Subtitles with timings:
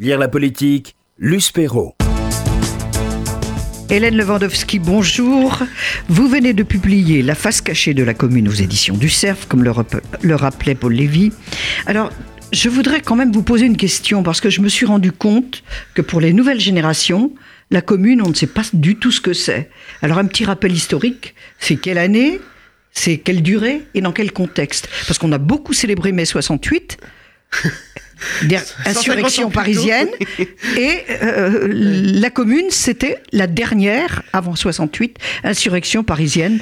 [0.00, 1.94] Lire la politique, Luce Perrault.
[3.90, 5.58] Hélène Lewandowski, bonjour.
[6.08, 9.62] Vous venez de publier La face cachée de la commune aux éditions du Cerf, comme
[9.62, 9.72] le,
[10.22, 11.34] le rappelait Paul Lévy.
[11.84, 12.10] Alors,
[12.50, 15.62] je voudrais quand même vous poser une question, parce que je me suis rendu compte
[15.92, 17.34] que pour les nouvelles générations,
[17.70, 19.68] la commune, on ne sait pas du tout ce que c'est.
[20.00, 22.40] Alors, un petit rappel historique, c'est quelle année,
[22.92, 24.88] c'est quelle durée et dans quel contexte?
[25.06, 26.96] Parce qu'on a beaucoup célébré mai 68.
[28.42, 30.08] Der- 150 ans insurrection parisienne
[30.78, 36.60] et euh, la commune c'était la dernière avant 68 insurrection parisienne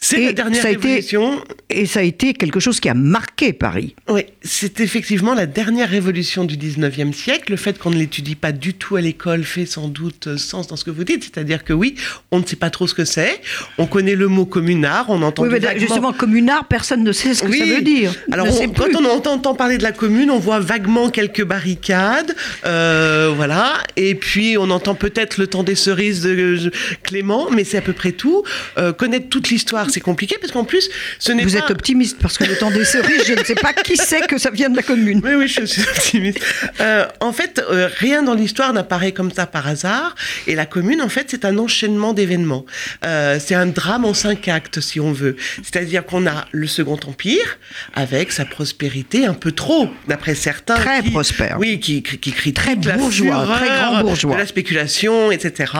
[0.00, 1.42] C'est la dernière ça a été- révolution.
[1.70, 3.96] et ça a été quelque chose qui a marqué Paris.
[4.08, 7.50] Oui, c'est effectivement la dernière révolution du 19e siècle.
[7.50, 10.76] Le fait qu'on ne l'étudie pas du tout à l'école fait sans doute sens dans
[10.76, 11.24] ce que vous dites.
[11.24, 11.96] C'est-à-dire que oui,
[12.30, 13.40] on ne sait pas trop ce que c'est.
[13.76, 15.80] On connaît le mot communard, on entend Oui, mais vaguement...
[15.80, 17.58] justement communard, personne ne sait ce que Oui.
[17.58, 18.14] ça veut dire.
[18.30, 22.36] Alors, on- quand on entend, entend parler de la commune, on voit vaguement quelques barricades,
[22.66, 23.74] euh, voilà.
[23.96, 26.30] Et puis, on entend peut-être le temps des cerises de
[26.66, 26.70] euh,
[27.02, 28.44] Clément, mais c'est à peu près tout.
[28.78, 31.64] Euh, connaître toute l'histoire, c'est compliqué parce qu'en plus, ce n'est Vous pas.
[31.64, 34.38] êtes optimiste parce que le temps des cerises, je ne sais pas qui sait que
[34.38, 35.20] ça vient de la commune.
[35.24, 36.38] Oui, oui, je suis optimiste.
[36.80, 40.14] Euh, en fait, euh, rien dans l'histoire n'apparaît comme ça par hasard.
[40.46, 42.64] Et la commune, en fait, c'est un enchaînement d'événements.
[43.04, 45.36] Euh, c'est un drame en cinq actes, si on veut.
[45.62, 47.58] C'est-à-dire qu'on a le Second Empire,
[47.94, 50.74] avec sa prospérité un peu trop, d'après certains.
[50.76, 51.56] Très qui- prospère.
[51.58, 54.34] Oui, qui, qui, qui critiquent Très la bourgeois, très grand bourgeois.
[54.34, 55.72] De la spéculation, etc.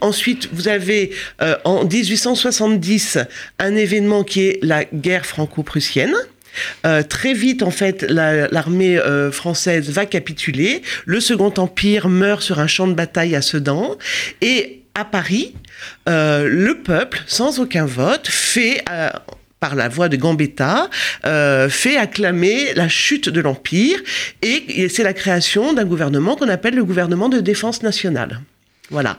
[0.00, 1.12] Ensuite, vous avez
[1.64, 2.89] en 1870
[3.58, 6.14] un événement qui est la guerre franco-prussienne.
[6.84, 10.82] Euh, très vite, en fait, la- l'armée euh, française va capituler.
[11.06, 13.96] Le Second Empire meurt sur un champ de bataille à Sedan.
[14.40, 15.54] Et à Paris,
[16.08, 18.82] euh, le peuple, sans aucun vote, fait...
[19.60, 20.88] par la voix de Gambetta,
[21.68, 23.98] fait acclamer la chute de l'Empire
[24.40, 28.40] et c'est la création d'un gouvernement qu'on appelle le gouvernement de défense nationale.
[28.88, 29.18] Voilà.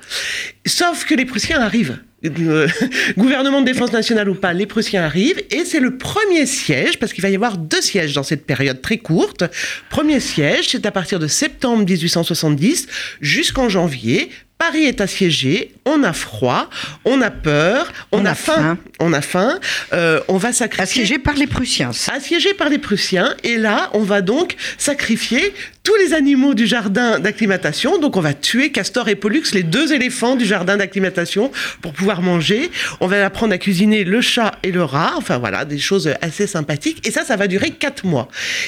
[0.66, 2.00] Sauf que les Prussiens arrivent.
[2.24, 2.68] Euh,
[3.18, 7.14] gouvernement de défense nationale ou pas, les Prussiens arrivent et c'est le premier siège, parce
[7.14, 9.44] qu'il va y avoir deux sièges dans cette période très courte.
[9.90, 12.88] Premier siège, c'est à partir de septembre 1870
[13.22, 14.30] jusqu'en janvier.
[14.60, 16.70] Paris est assiégé, on a froid,
[17.04, 18.78] on a peur, on, On a, a faim, faim.
[19.00, 19.60] on a faim,
[19.92, 21.90] euh, on va sacrifier Assiégé par les Prussiens.
[22.14, 23.34] assiégé par les Prussiens.
[23.44, 25.52] Et là, on va donc sacrifier
[25.84, 27.98] tous les animaux du jardin d'acclimatation.
[27.98, 32.22] Donc, on va tuer Castor et Pollux, les deux éléphants du jardin d'acclimatation, pour pouvoir
[32.22, 32.70] manger.
[33.00, 35.14] On va apprendre à cuisiner le chat et le rat.
[35.18, 37.08] Enfin, voilà, des choses assez sympathiques.
[37.08, 38.28] Et ça, ça va durer quatre mois.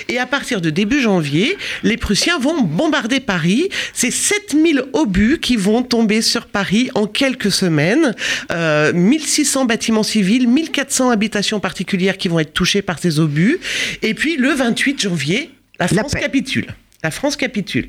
[0.10, 3.70] Et à partir de début janvier, les Prussiens vont bombarder Paris.
[3.94, 8.16] C'est 7000 obus qui vont tomber sur Paris en quelques semaines.
[8.52, 13.60] Euh, 1600 bâtiments civils, 1400 habitations particulières qui vont être touchées par ces obus.
[14.02, 16.74] Et puis le 28 janvier, la France capitule.
[17.04, 17.86] La France capitule.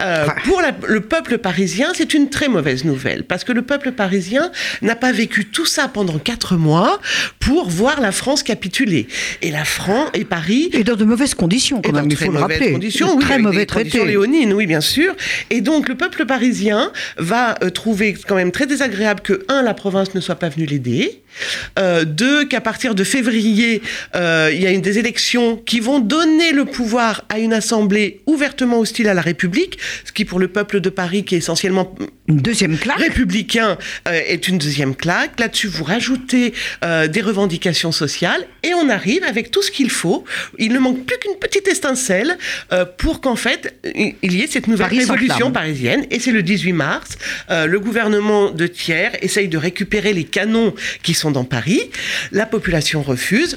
[0.00, 0.34] Euh, Ah.
[0.44, 4.50] Pour la- le peuple parisien, c'est une très mauvaise nouvelle parce que le peuple parisien
[4.80, 7.00] n'a pas vécu tout ça pendant quatre mois
[7.40, 9.08] pour voir la France capituler.
[9.42, 12.32] Et la France et Paris Et dans de mauvaises conditions, quand même, il très faut
[12.32, 12.72] le rappeler.
[12.72, 14.04] Conditions, oui, très mauvais traités.
[14.04, 15.14] léonines, oui, bien sûr.
[15.50, 19.74] Et donc, le peuple parisien va euh, trouver quand même très désagréable que, un, la
[19.74, 21.20] province ne soit pas venue l'aider.
[21.80, 23.82] Euh, deux, qu'à partir de février,
[24.14, 28.20] euh, il y a une des élections qui vont donner le pouvoir à une assemblée
[28.44, 31.94] ouvertement hostile à la République, ce qui, pour le peuple de Paris, qui est essentiellement
[32.28, 32.98] Une deuxième claque.
[32.98, 35.40] républicain euh, est une deuxième claque.
[35.40, 36.52] Là-dessus, vous rajoutez
[36.84, 40.26] euh, des revendications sociales et on arrive avec tout ce qu'il faut.
[40.58, 42.36] Il ne manque plus qu'une petite étincelle
[42.72, 43.74] euh, pour qu'en fait,
[44.22, 46.04] il y ait cette nouvelle Paris révolution parisienne.
[46.10, 47.16] Et c'est le 18 mars.
[47.48, 51.80] Le gouvernement de Thiers essaye de récupérer les canons qui sont dans Paris.
[52.30, 53.56] La population refuse.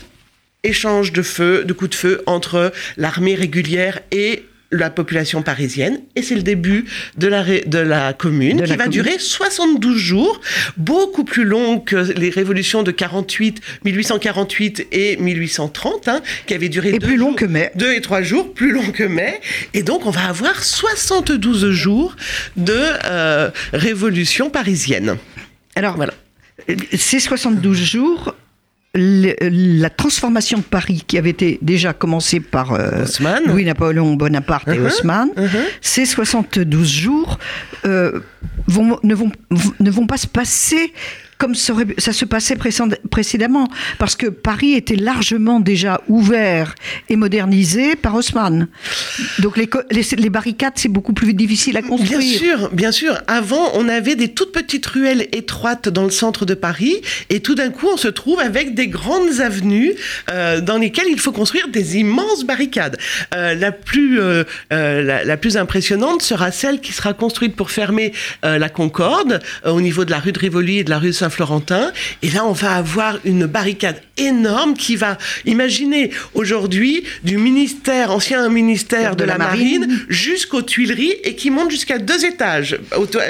[0.64, 6.02] Échange de feu, de coups de feu entre l'armée régulière et la population parisienne.
[6.16, 6.86] Et c'est le début
[7.18, 9.02] de la, ré- de la commune De qui la va commune.
[9.04, 10.42] durer 72 jours,
[10.76, 16.90] beaucoup plus long que les révolutions de 48, 1848 et 1830, hein, qui avaient duré
[16.90, 17.72] Et deux plus long jours- que mai.
[17.76, 19.40] deux et trois jours, plus long que mai.
[19.74, 22.16] Et donc, on va avoir 72 jours
[22.58, 22.74] de
[23.06, 25.16] euh, révolution parisienne.
[25.76, 26.14] Alors, Voilà.
[26.98, 28.36] ces 72 jours,
[28.98, 29.36] le-
[29.80, 33.06] la transformation de Paris qui avait été déjà commencée par euh.
[33.46, 35.48] Louis-Napoléon Bonaparte et Mhm, Haussmann, mhm.
[35.82, 37.38] ces 72 jours
[37.86, 38.20] euh,
[38.68, 39.32] vont, ne, vont,
[39.80, 40.92] ne vont pas se passer
[41.38, 41.74] comme ça,
[42.14, 42.58] se passait
[43.12, 43.68] précédemment,
[44.00, 46.74] parce que Paris était largement déjà ouvert
[47.10, 48.68] et modernisé par Haussmann.
[49.40, 52.20] Donc les, les, barricades, c'est beaucoup plus difficile à construire.
[52.20, 53.18] Bien sûr, bien sûr.
[53.28, 57.56] Avant, on avait des toutes petites ruelles étroites dans le centre de Paris, et tout
[57.56, 59.94] d'un coup, on se trouve avec des grandes avenues
[60.32, 62.98] euh, dans lesquelles il faut construire des immenses barricades.
[63.36, 68.12] Euh, la plus euh, la, la, plus impressionnante sera celle qui sera construite pour fermer
[68.44, 71.92] la Concorde au niveau de la rue de Rivoli et de la rue de Saint-Florentin.
[72.22, 78.50] Et là, on va avoir une barricade énorme qui va, imaginez aujourd'hui, du ministère, ancien
[78.50, 82.80] ministère de, la, Marine, jusqu'aux Tuileries et qui monte jusqu'à deux étages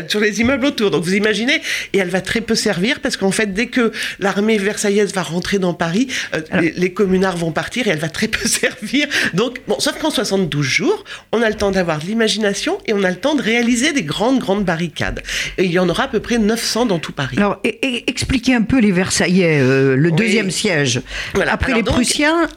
[0.08, 0.92] sur les immeubles autour.
[0.92, 1.62] Donc vous imaginez,
[1.94, 5.60] et elle va très peu servir parce qu'en fait, dès que l'armée versaillaise va rentrer
[5.60, 6.42] dans Paris, euh,
[6.76, 9.08] les, communards vont partir et elle va très peu servir.
[9.34, 13.04] Donc, bon, sauf qu'en 72 jours, on a le temps d'avoir de l'imagination et on
[13.04, 15.22] a le temps de réaliser des grandes, grandes barricades.
[15.58, 17.38] Et il y en aura à peu près 900 dans tout Paris.
[17.38, 17.60] Alors,
[18.08, 21.02] expliquez un peu les Versaillais, euh, le deuxième siège.
[21.48, 22.48] Après les Prussiens,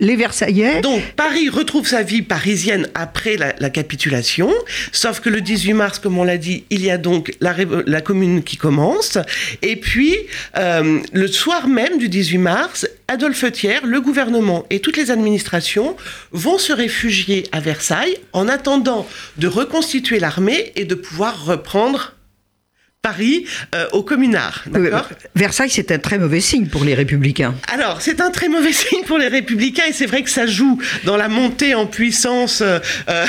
[0.00, 0.80] les Versaillais.
[0.80, 4.52] Donc Paris retrouve sa vie parisienne après la, capitulation,
[4.92, 7.54] sauf que le 18 mars, comme on l'a dit, il y a donc la,
[7.86, 9.18] la, commune qui commence.
[9.62, 10.16] Et puis,
[10.56, 15.96] euh, le soir même du 18 mars, Adolphe Thiers, le gouvernement et toutes les administrations
[16.32, 19.06] vont se réfugier à Versailles en attendant
[19.36, 22.14] de reconstituer l'armée et de pouvoir reprendre
[23.02, 24.64] Paris euh, au communard.
[25.34, 27.54] Versailles, c'est un très mauvais signe pour les républicains.
[27.72, 30.78] Alors, c'est un très mauvais signe pour les républicains et c'est vrai que ça joue
[31.04, 32.78] dans la montée en puissance euh,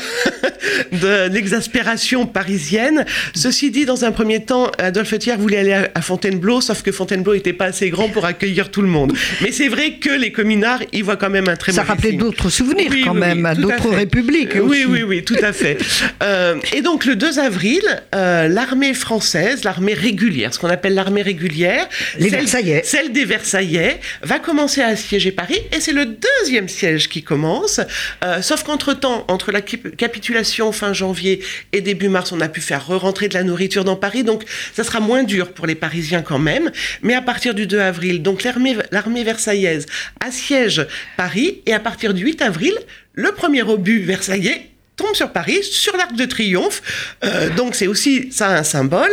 [0.92, 3.06] de l'exaspération parisienne.
[3.34, 7.34] Ceci dit, dans un premier temps, Adolphe Thiers voulait aller à, Fontainebleau, sauf que Fontainebleau
[7.34, 9.14] n'était pas assez grand pour accueillir tout le monde.
[9.40, 12.02] Mais c'est vrai que les communards y voient quand même un très ça mauvais signe.
[12.02, 14.58] Ça rappelait d'autres souvenirs quand même, d'autres républiques.
[14.62, 15.78] Oui, oui, oui, tout à fait.
[16.22, 17.82] Euh, et donc, le 2 avril,
[18.12, 21.88] l'armée française l'armée régulière, ce qu'on appelle l'armée régulière,
[22.18, 22.82] les celle, Versaillais.
[22.84, 27.82] celle des Versaillais, va commencer à assiéger Paris, et c'est le deuxième siège qui commence,
[28.24, 31.42] euh, sauf qu'entre-temps, entre la capitulation fin janvier
[31.74, 34.44] et début mars, on a pu faire re-rentrer de la nourriture dans Paris, donc
[34.74, 36.72] ça sera moins dur pour les Parisiens quand même,
[37.02, 39.86] mais à partir du 2 avril, donc l'armée versaillaise
[40.20, 40.86] assiège
[41.18, 42.74] Paris, et à partir du 8 avril,
[43.14, 44.71] le premier obus versaillais
[45.02, 46.82] tombe sur Paris, sur l'Arc de Triomphe.
[47.24, 49.12] Euh, donc c'est aussi ça un symbole.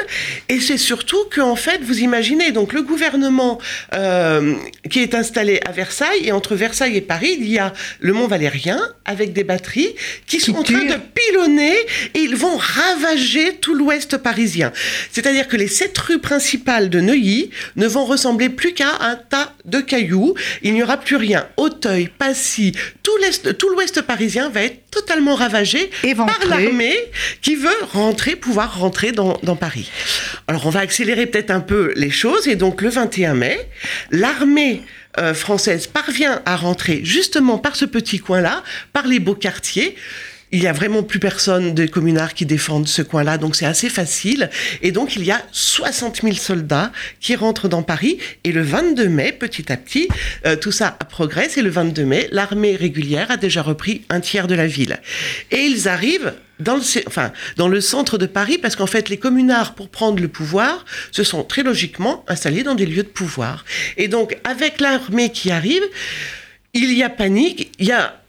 [0.48, 3.58] Et c'est surtout que en fait, vous imaginez donc le gouvernement
[3.94, 4.54] euh,
[4.90, 8.26] qui est installé à Versailles et entre Versailles et Paris, il y a le Mont
[8.26, 9.94] Valérien avec des batteries
[10.26, 11.76] qui, sont en train de pilonner
[12.14, 14.72] et ils vont ravager tout l'Ouest parisien.
[15.12, 19.54] C'est-à-dire que les sept rues principales de Neuilly ne vont ressembler plus qu'à un tas
[19.64, 20.34] de cailloux.
[20.62, 21.46] Il n'y aura plus rien.
[21.56, 25.77] Auteuil, Passy, tout l'Ouest parisien va être totalement ravagé
[26.14, 26.96] par l'armée
[27.42, 29.90] qui veut rentrer, pouvoir rentrer dans, Paris.
[30.46, 33.58] Alors on va accélérer peut-être un peu les choses et donc le 21 mai,
[34.10, 34.82] l'armée
[35.18, 39.96] euh, française parvient à rentrer justement par ce petit coin-là, par les beaux quartiers
[40.50, 43.88] il y a vraiment plus personne des communards qui défendent ce coin-là, donc c'est assez
[43.90, 44.50] facile.
[44.82, 48.18] Et donc il y a 60 000 soldats qui rentrent dans Paris.
[48.44, 50.08] Et le 22 mai, petit à petit,
[50.46, 51.56] euh, tout ça progresse.
[51.58, 54.98] Et le 22 mai, l'armée régulière a déjà repris un tiers de la ville.
[55.50, 59.16] Et ils arrivent dans le, enfin, dans le centre de Paris, parce qu'en fait, les
[59.16, 63.64] communards, pour prendre le pouvoir, se sont très logiquement installés dans des lieux de pouvoir.
[63.96, 65.82] Et donc, avec l'armée qui arrive,
[66.74, 68.20] il y a panique, il y a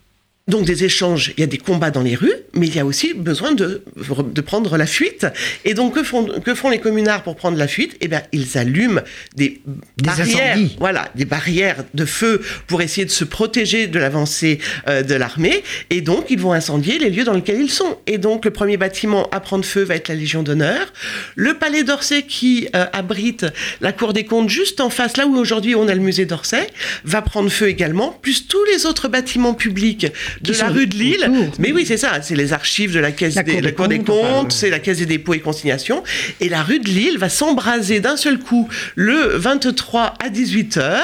[0.50, 2.86] donc des échanges, il y a des combats dans les rues, mais il y a
[2.86, 5.28] aussi besoin de, de prendre la fuite.
[5.66, 7.98] Et donc que font, que font les communards pour prendre la fuite?
[8.01, 9.01] Eh bien, ils allument
[9.36, 9.62] des,
[10.04, 15.16] barrières, voilà, des barrières de feu pour essayer de se protéger de l'avancée euh, de
[15.16, 15.63] l'armée.
[15.90, 17.98] Et donc, ils vont incendier les lieux dans lesquels ils sont.
[18.07, 20.91] Et donc, le premier bâtiment à prendre feu va être la Légion d'honneur.
[21.36, 23.46] Le palais d'Orsay qui euh, abrite
[23.82, 26.68] la Cour des comptes juste en face, là où aujourd'hui on a le musée d'Orsay,
[27.03, 30.08] va prendre feu également, plus tous les autres bâtiments publics
[30.41, 31.51] de la rue de Lille.
[31.60, 32.22] Mais oui, c'est ça.
[32.22, 35.05] C'est les archives de la caisse des, la Cour des comptes, c'est la caisse des
[35.05, 36.03] dépôts et consignations.
[36.39, 41.00] Et la rue de Lille va s'embraser d'un seul coup le 23 à 18 h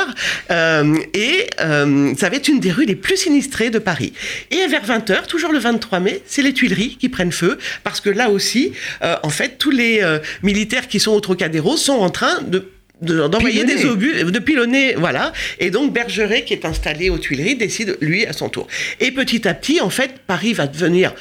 [0.52, 4.14] euh, et euh, ça va être une des rues les plus sinistrées de Paris.
[4.52, 8.02] Et vers 20 h toujours le 23 mai, c'est les Tuileries qui prennent feu parce
[8.02, 8.74] que là aussi,
[9.04, 10.02] euh, en fait, tous les
[10.44, 12.66] militaires qui sont au Trocadéro sont en train de
[13.02, 15.34] d'envoyer des obus, de pilonner, voilà.
[15.60, 18.68] Et donc Bergeret, qui est installé aux Tuileries, décide, lui, à son tour.
[19.00, 21.14] Et petit à petit, en fait, Paris va devenir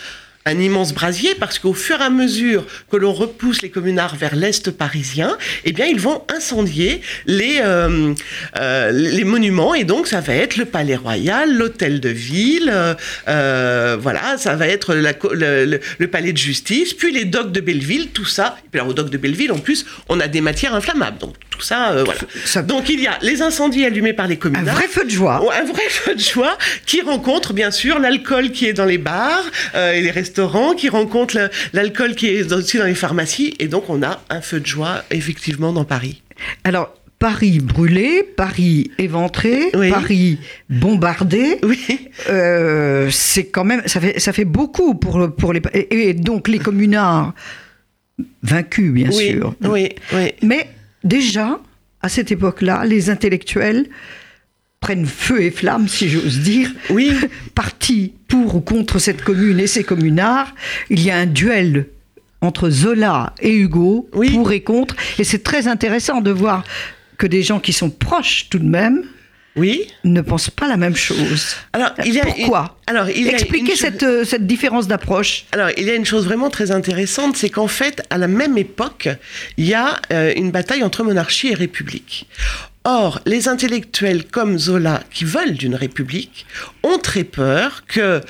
[0.46, 4.36] un immense brasier parce qu'au fur et à mesure que l'on repousse les communards vers
[4.36, 8.12] l'est parisien, eh bien ils vont incendier les euh,
[8.60, 12.70] euh, les monuments et donc ça va être le Palais Royal, l'Hôtel de Ville,
[13.26, 17.60] euh, voilà, ça va être la, le, le, Palais de Justice, puis les docks de
[17.60, 18.58] Belleville, tout ça.
[18.66, 21.34] Et puis alors au dock de Belleville, en plus, on a des matières inflammables, donc
[21.48, 22.20] tout ça, voilà.
[22.44, 22.60] Ça...
[22.60, 25.36] Donc il y a les incendies allumés par les communards, un vrai feu de joie,
[25.58, 29.44] un vrai feu de joie qui rencontre bien sûr l'alcool qui est dans les bars
[29.74, 30.34] et les restaurants
[30.76, 33.55] qui rencontrent l'alcool qui est aussi dans les pharmacies.
[33.59, 36.23] Et donc, on a un feu de joie, effectivement, dans Paris.
[36.64, 40.38] Alors, Paris brûlé, Paris éventré, Paris
[40.69, 41.59] bombardé.
[41.62, 42.11] Oui.
[42.29, 45.62] Euh, c'est quand même, ça fait, ça fait beaucoup pour, pour les.
[45.73, 47.33] Et, donc les communards
[48.43, 49.55] vaincus, bien sûr.
[49.62, 50.33] Oui, oui.
[50.43, 50.69] Mais
[51.03, 51.61] déjà,
[52.03, 53.87] à cette époque-là, les intellectuels
[54.85, 57.11] prennent feu et flamme, si j'ose dire, oui.
[57.55, 60.55] partis pour ou contre cette commune et ses communards.
[60.91, 61.87] Il y a un duel
[62.43, 66.64] entre Zola et Hugo, pour et contre, et c'est très intéressant de voir
[67.17, 69.05] que des gens qui sont proches tout de même,
[69.57, 69.87] oui.
[70.05, 71.57] ne pensent pas la même chose.
[71.73, 75.47] Alors, il y a Pourquoi Alors, il Expliquez cette, euh, cette différence d'approche.
[75.53, 78.59] Alors, il y a une chose vraiment très intéressante, c'est qu'en fait, à la même
[78.59, 79.09] époque,
[79.57, 82.29] il y a euh, une bataille entre monarchie et république.
[82.85, 86.45] Or, les intellectuels comme Zola, qui veulent d'une république,
[86.83, 88.21] ont très peur que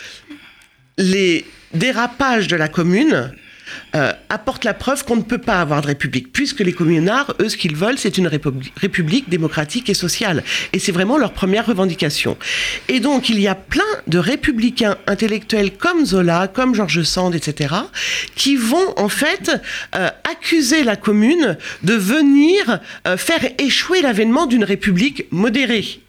[0.97, 3.33] les dérapages de la commune
[3.95, 7.49] euh, apporte la preuve qu'on ne peut pas avoir de république, puisque les communards, eux,
[7.49, 10.43] ce qu'ils veulent, c'est une république démocratique et sociale.
[10.73, 12.37] Et c'est vraiment leur première revendication.
[12.89, 17.75] Et donc, il y a plein de républicains intellectuels comme Zola, comme Georges Sand, etc.,
[18.35, 19.51] qui vont, en fait,
[19.95, 26.01] euh, accuser la commune de venir euh, faire échouer l'avènement d'une république modérée.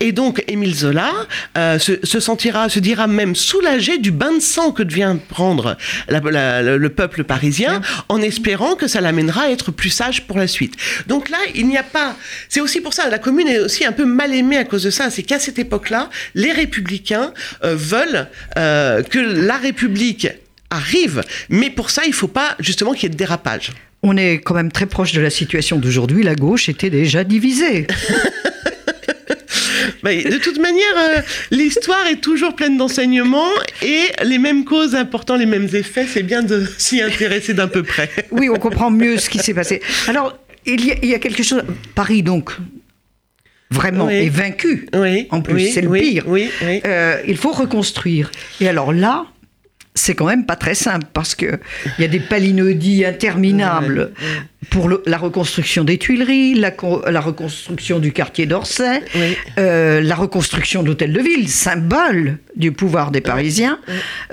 [0.00, 1.12] Et donc Émile Zola
[1.56, 5.76] euh, se, sentira, se dira même soulagé du bain de sang que devient prendre
[6.08, 10.74] le peuple parisien, en espérant que ça l'amènera à être plus sage pour la suite.
[11.06, 12.16] Donc là, il n'y a pas.
[12.48, 14.90] C'est aussi pour ça, la commune est aussi un peu mal aimée à cause de
[14.90, 15.10] ça.
[15.10, 17.32] C'est qu'à cette époque-là, les républicains
[17.64, 20.28] euh, veulent euh, que la République
[20.70, 23.72] arrive, mais pour ça, il ne faut pas justement qu'il y ait de dérapage.
[24.02, 26.22] On est quand même très proche de la situation d'aujourd'hui.
[26.22, 27.86] La gauche était déjà divisée.
[30.02, 33.50] de toute manière, euh, l'histoire est toujours pleine d'enseignements
[33.82, 37.82] et les mêmes causes apportant les mêmes effets, c'est bien de s'y intéresser d'un peu
[37.82, 38.10] près.
[38.30, 39.80] oui, on comprend mieux ce qui s'est passé.
[40.08, 41.62] Alors, il y, a, quelque chose.
[41.94, 42.50] Paris, donc,
[43.70, 44.88] vraiment est vaincu.
[44.94, 46.24] Oui, en plus, c'est le pire.
[46.28, 48.30] Euh, il faut reconstruire.
[48.60, 49.26] Et alors là,
[50.00, 51.60] c'est quand même pas très simple parce que
[51.98, 54.12] il y a des palinodies interminables
[54.70, 56.72] pour la reconstruction des Tuileries, la,
[57.10, 59.02] la reconstruction du quartier d'Orsay,
[59.58, 63.78] euh, la reconstruction d'hôtels de ville, symbole du pouvoir des Parisiens.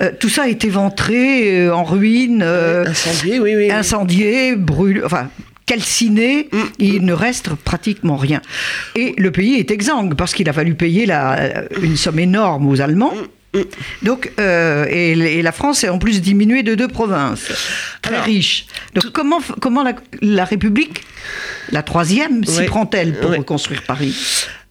[0.00, 5.28] Euh, tout ça est éventré, euh, en ruine, incendié, oui, oui, incendié, brûlé, enfin
[5.66, 6.58] calciné, mm.
[6.78, 8.40] il ne reste pratiquement rien.
[8.96, 12.80] Et le pays est exsangue parce qu'il a fallu payer la, une somme énorme aux
[12.80, 13.14] Allemands.
[13.14, 13.37] Mm.
[14.02, 17.50] Donc, euh, et, la France est en plus diminuée de deux provinces,
[18.02, 18.66] très riches.
[18.94, 19.84] Donc, comment, comment
[20.20, 21.04] la, République,
[21.72, 24.14] la troisième, s'y prend-elle pour reconstruire Paris?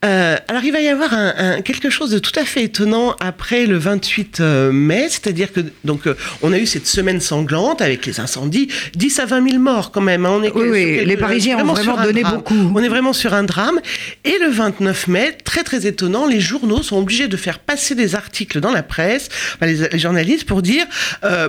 [0.05, 3.65] Euh, alors il va y avoir un, quelque chose de tout à fait étonnant après
[3.65, 8.05] le 28 euh, mai, c'est-à-dire que donc euh, on a eu cette semaine sanglante avec
[8.05, 10.27] les incendies, 10 à 20 000 morts quand même.
[10.27, 10.33] Hein.
[10.33, 12.71] On est oui, les Parisiens ont vraiment donné beaucoup.
[12.75, 13.79] On est vraiment sur un drame.
[14.23, 18.13] Et le 29 mai, très très étonnant, les journaux sont obligés de faire passer des
[18.13, 19.29] articles dans la presse,
[19.61, 20.85] les, journalistes pour dire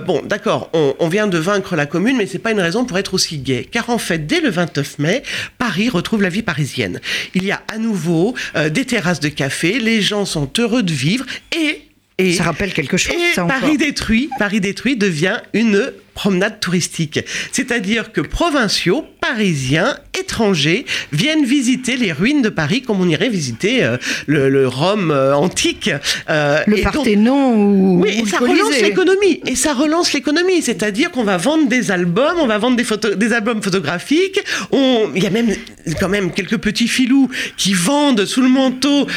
[0.07, 2.97] bon d'accord, on, on, vient de vaincre la commune, mais c'est pas une raison pour
[2.97, 5.23] être aussi gai, car en fait dès le 29 mai,
[5.59, 6.99] Paris retrouve la vie parisienne.
[7.35, 10.93] Il y a à nouveau euh, des terrasses de café, les gens sont heureux de
[10.93, 11.83] vivre et
[12.19, 13.15] et, ça rappelle quelque chose.
[13.15, 17.21] Et Paris détruit, Paris détruit devient une promenade touristique.
[17.53, 23.83] C'est-à-dire que provinciaux, parisiens, étrangers viennent visiter les ruines de Paris comme on irait visiter
[23.83, 23.97] euh,
[24.27, 25.89] le, Rome euh, antique.
[26.29, 29.41] Euh, le Parthénon ou, oui, et ça relance l'économie.
[29.45, 30.61] Et ça relance l'économie.
[30.61, 34.41] C'est-à-dire qu'on va vendre des albums, on va vendre des, photos, des albums photographiques.
[34.71, 35.53] On, il y a même
[35.99, 39.07] quand même quelques petits filous qui vendent sous le manteau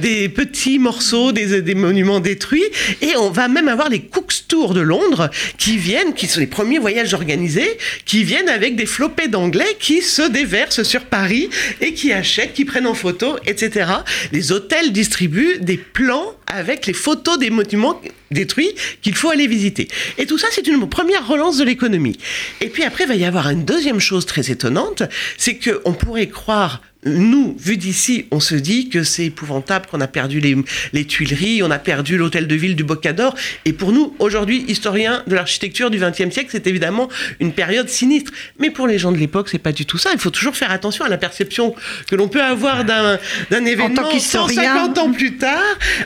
[0.00, 2.64] des petits morceaux, des, des monuments détruits.
[3.02, 6.46] Et on va même avoir les Cooks Tours de Londres qui viennent, qui sont les
[6.46, 11.50] premiers voyages organisés qui viennent avec des flopées d'anglais qui se déversent sur Paris
[11.80, 13.90] et qui achètent, qui prennent en photo, etc.
[14.30, 18.00] Les hôtels distribuent des plans avec les photos des monuments
[18.30, 18.72] détruits
[19.02, 19.88] qu'il faut aller visiter.
[20.18, 22.16] Et tout ça, c'est une première relance de l'économie.
[22.60, 25.02] Et puis après, il va y avoir une deuxième chose très étonnante,
[25.36, 30.08] c'est qu'on pourrait croire nous, vu d'ici, on se dit que c'est épouvantable, qu'on a
[30.08, 30.56] perdu les,
[30.92, 33.34] les, Tuileries, on a perdu l'hôtel de ville du Bocador.
[33.64, 37.08] Et pour nous, aujourd'hui, historiens de l'architecture du XXe siècle, c'est évidemment
[37.40, 38.32] une période sinistre.
[38.58, 40.10] Mais pour les gens de l'époque, c'est pas du tout ça.
[40.12, 41.74] Il faut toujours faire attention à la perception
[42.08, 43.18] que l'on peut avoir d'un
[43.64, 45.62] événement 150 ans plus tard.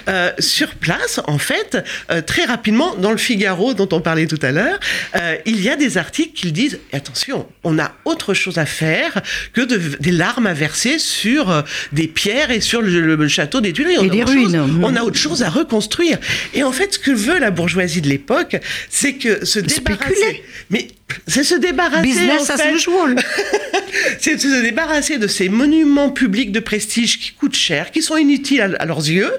[0.09, 1.79] Euh, sur place, en fait,
[2.11, 4.79] euh, très rapidement, dans le Figaro dont on parlait tout à l'heure,
[5.17, 9.23] euh, il y a des articles qui disent attention, on a autre chose à faire
[9.53, 13.73] que de, des larmes à verser sur euh, des pierres et sur le, château des
[13.73, 13.99] Tuileries.
[13.99, 14.81] On, et des ruines.
[14.83, 16.19] on a autre chose à reconstruire.
[16.55, 18.57] Et en fait, ce que veut la bourgeoisie de l'époque,
[18.89, 20.43] c'est que se débarrasser.
[20.71, 20.89] Mais
[21.27, 22.03] c'est se débarrasser.
[22.03, 22.75] Business en fait,
[24.21, 28.77] c'est se débarrasser de ces monuments publics de prestige qui coûtent cher, qui sont inutiles
[28.79, 29.33] à, leurs yeux,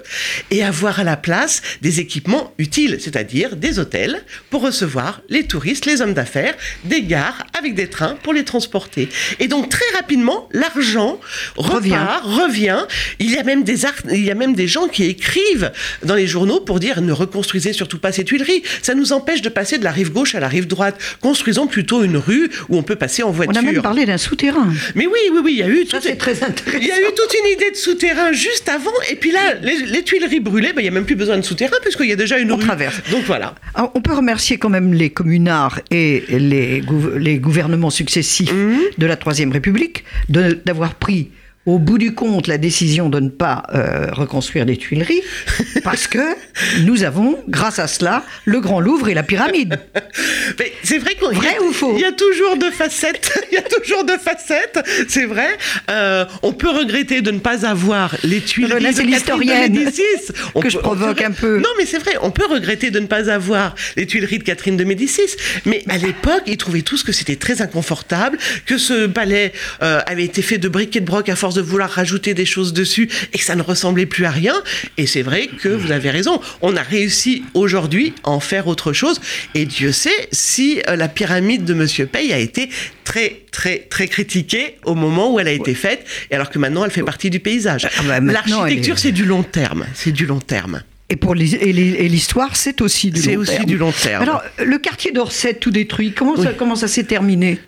[0.50, 5.86] et avoir à la place des équipements utiles, c'est-à-dire des hôtels pour recevoir les touristes,
[5.86, 9.10] les hommes d'affaires, des gares avec des trains pour les transporter.
[9.40, 11.20] Et donc très rapidement, l'argent
[11.56, 12.06] revient.
[12.24, 12.86] revient.
[13.20, 15.72] Il y a même des il y a même des gens qui écrivent
[16.04, 18.64] dans les journaux pour dire ne reconstruisez surtout pas ces Tuileries.
[18.82, 21.00] Ça nous empêche de passer de la rive gauche à la rive droite.
[21.22, 23.54] Construisons plutôt une rue où on peut passer en voiture.
[23.56, 24.68] On a même parlé d'un souterrain.
[24.96, 26.78] Mais oui, oui, oui, il y a eu Ça, c'est très intéressant.
[26.82, 30.04] Il y a eu toute une idée de souterrain juste avant, et puis là, les,
[30.04, 32.38] Tuileries brûlées, ben, il n'y a même plus besoin de souterrain puisqu'il y a déjà
[32.40, 32.64] une on rue.
[32.64, 32.96] traverse.
[33.12, 33.56] Donc voilà.
[33.76, 36.82] Alors, on peut remercier quand même les communards et les,
[37.18, 38.80] les gouvernements successifs Mhm.
[38.98, 41.30] de la Troisième République d'avoir pris
[41.66, 45.22] au bout du compte la décision de ne pas euh, reconstruire les Tuileries,
[45.84, 46.36] parce que
[46.82, 49.80] nous avons, grâce à cela, le Grand Louvre et la pyramide.
[50.60, 51.94] Mais c'est vrai qu'on vrai ou faux?
[51.96, 53.32] Il y a toujours deux facettes.
[53.52, 54.80] Il y a toujours deux facettes.
[55.08, 55.58] C'est vrai.
[55.90, 60.70] Euh, on peut regretter de ne pas avoir les Tuileries Là, c'est l'historienne que peut,
[60.70, 61.60] je provoque un peu.
[61.60, 62.14] Non, mais c'est vrai.
[62.22, 65.36] On peut regretter de ne pas avoir les Tuileries de Catherine de Médicis.
[65.66, 70.26] Mais à l'époque, ils trouvaient tous que c'était très inconfortable, que ce palais euh, avait
[70.26, 73.10] été fait de briques et de broc à force de vouloir rajouter des choses dessus
[73.34, 74.56] et que ça ne ressemblait plus à rien.
[74.98, 76.42] Et c'est vrai que vous avez raison.
[76.62, 79.20] On a réussi aujourd'hui à en faire autre chose.
[79.56, 82.70] Et Dieu sait si euh, la pyramide de Monsieur Paye a été
[83.04, 86.86] très, très, très critiquée au moment où elle a été faite, et alors que maintenant
[86.86, 87.88] elle fait partie du paysage.
[87.98, 89.00] Ah bah, L'architecture, est...
[89.00, 89.86] c'est du long terme.
[89.94, 90.82] C'est du long terme.
[91.10, 93.46] Et pour l'histoire, c'est aussi du long terme.
[93.46, 94.24] C'est aussi du long terme.
[94.24, 96.44] Alors, le quartier d'Orsay tout détruit, comment oui.
[96.44, 97.60] ça, comment ça s'est terminé?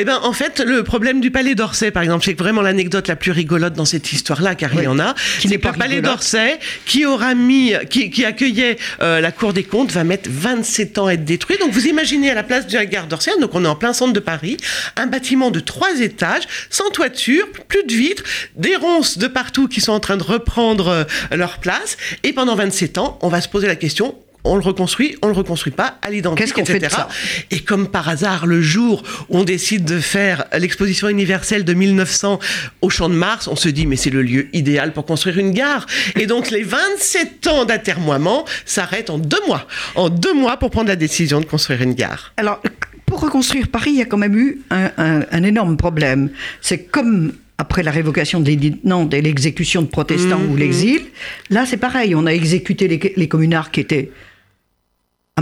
[0.00, 3.16] Eh ben, en fait, le problème du palais d'Orsay, par exemple, c'est vraiment l'anecdote la
[3.16, 6.00] plus rigolote dans cette histoire-là, car oui, il y en a, c'est que le palais
[6.00, 10.96] d'Orsay, qui aura mis, qui, qui accueillait euh, la Cour des comptes, va mettre 27
[10.96, 11.58] ans à être détruit.
[11.58, 13.92] Donc, vous imaginez à la place de la gare d'Orsay, donc on est en plein
[13.92, 14.56] centre de Paris,
[14.96, 18.24] un bâtiment de trois étages, sans toiture, plus de vitres,
[18.56, 21.04] des ronces de partout qui sont en train de reprendre euh,
[21.36, 25.16] leur place, et pendant 27 ans, on va se poser la question on le reconstruit,
[25.22, 26.72] on le reconstruit pas à l'identique, qu etc.
[26.72, 27.08] Fait de ça
[27.50, 32.38] et comme par hasard, le jour où on décide de faire l'exposition universelle de 1900
[32.80, 35.52] au Champ de Mars, on se dit mais c'est le lieu idéal pour construire une
[35.52, 35.86] gare.
[36.16, 40.88] Et donc les 27 ans d'atermoiement s'arrêtent en deux mois, en deux mois pour prendre
[40.88, 42.32] la décision de construire une gare.
[42.36, 42.60] Alors
[43.06, 46.30] pour reconstruire Paris, il y a quand même eu un, un, un énorme problème.
[46.60, 51.02] C'est comme après la révocation de l'exécution de protestants mmh, ou l'exil,
[51.50, 54.10] là c'est pareil, on a exécuté les, les, communards qui étaient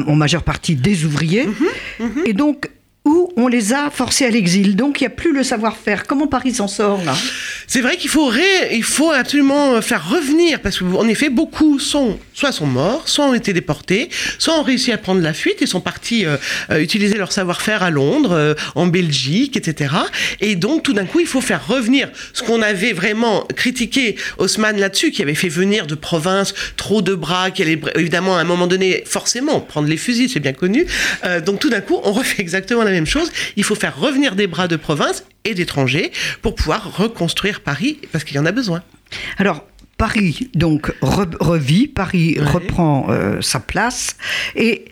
[0.06, 2.22] en majeure partie des ouvriers, mmh, mmh.
[2.26, 2.70] et donc
[3.36, 4.76] on les a forcés à l'exil.
[4.76, 6.06] Donc il n'y a plus le savoir-faire.
[6.06, 7.14] Comment Paris s'en sort là?
[7.66, 8.32] C'est vrai qu'il faut,
[8.82, 13.52] faut absolument faire revenir, parce qu'en effet, beaucoup sont, soit sont morts, soit ont été
[13.52, 16.36] déportés, soit ont réussi à prendre la fuite et sont partis euh,
[16.70, 19.94] euh, utiliser leur savoir-faire à Londres, euh, en Belgique, etc.
[20.40, 24.78] Et donc tout d'un coup, il faut faire revenir ce qu'on avait vraiment critiqué Haussmann
[24.78, 28.44] là-dessus, qui avait fait venir de province trop de bras, qui allait évidemment à un
[28.44, 30.86] moment donné forcément prendre les fusils, c'est bien connu.
[31.24, 33.30] Euh, donc tout d'un coup, on refait exactement la même chose.
[33.56, 38.24] Il faut faire revenir des bras de province et d'étrangers pour pouvoir reconstruire Paris parce
[38.24, 38.82] qu'il y en a besoin.
[39.38, 39.64] Alors,
[39.96, 42.46] Paris, donc, re revit, Paris ouais.
[42.46, 44.16] reprend euh, sa place
[44.54, 44.84] et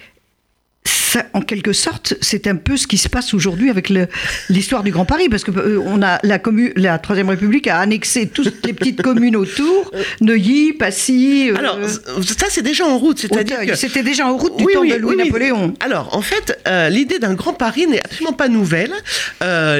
[0.86, 3.92] ça, en quelque sorte, c'est un peu ce qui se passe aujourd'hui avec
[4.48, 7.78] l'histoire du Grand Paris, parce que euh, on a la, commune, la Troisième République a
[7.78, 11.50] annexé toutes les petites communes autour, Neuilly, Passy.
[11.50, 14.72] Euh, Alors ça, c'est déjà en route, c'est-à-dire que c'était déjà en route du oui,
[14.72, 15.66] temps oui, de Louis-Napoléon.
[15.66, 15.74] Oui.
[15.80, 18.92] Alors en fait, euh, l'idée d'un Grand Paris n'est absolument pas nouvelle.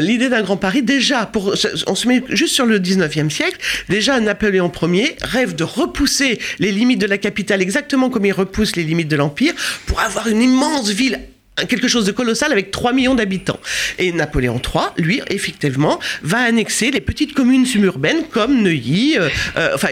[0.00, 1.54] L'idée d'un Grand Paris, déjà, pour,
[1.86, 6.72] on se met juste sur le 19e siècle, déjà Napoléon Ier rêve de repousser les
[6.72, 9.54] limites de la capitale exactement comme il repousse les limites de l'Empire
[9.86, 11.20] pour avoir une immense ville
[11.64, 13.60] quelque chose de colossal avec 3 millions d'habitants.
[13.98, 19.70] Et Napoléon III, lui, effectivement, va annexer les petites communes suburbaines comme Neuilly, euh, euh,
[19.74, 19.88] enfin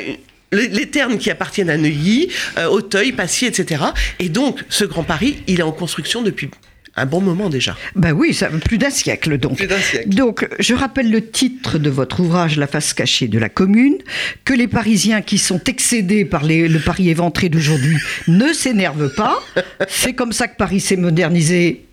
[0.53, 3.83] les ternes qui appartiennent à Neuilly, euh, Auteuil, Passy, etc.
[4.21, 6.49] Et donc, ce Grand Paris, il est en construction depuis
[6.97, 7.77] un bon moment déjà.
[7.97, 9.57] Ben oui, ça plus d'un siècle donc.
[9.57, 10.09] Plus d'un siècle.
[10.11, 13.97] Donc, je rappelle le titre de votre ouvrage La face cachée de la commune,
[14.45, 17.97] que les Parisiens qui sont excédés par les- le Paris éventré d'aujourd'hui
[18.29, 19.43] ne s'énervent pas.
[19.89, 21.85] C'est comme ça que Paris s'est modernisé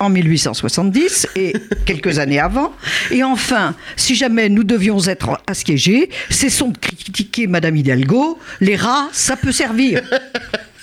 [0.00, 1.52] en 1870 et
[1.86, 2.72] quelques années avant.
[3.12, 8.38] Et enfin, si jamais nous devions être assiégés, cessons de critiquer Madame Hidalgo.
[8.60, 10.02] Les rats, ça peut servir.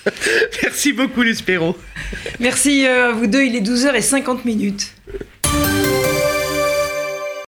[0.62, 1.76] Merci beaucoup, Luce Perrault.
[2.38, 4.92] Merci euh, à vous deux, il est 12h50 minutes.